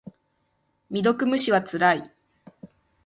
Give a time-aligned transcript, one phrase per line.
[0.89, 2.11] 未読無視はつらい。